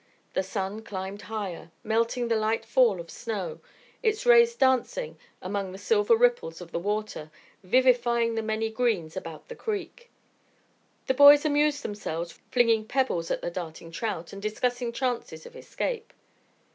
[0.33, 3.59] The sun climbed higher, melting the light fall of snow,
[4.01, 7.29] its rays dancing among the silver ripples of the water,
[7.63, 10.09] vivifying the many greens about the creek.
[11.05, 16.11] The boys amused themselves flinging pebbles at the darting trout and discussing chances of escape.